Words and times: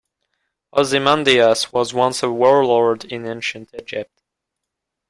Ozymandias 0.75 1.71
was 1.71 1.93
once 1.93 2.23
a 2.23 2.31
warlord 2.31 3.05
in 3.05 3.23
Ancient 3.27 3.69
Egypt. 3.79 4.23